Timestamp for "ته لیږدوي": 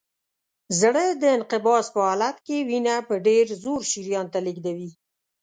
4.33-4.89